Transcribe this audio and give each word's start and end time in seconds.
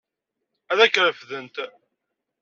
Ad 0.71 0.79
k-refdent. 0.93 1.55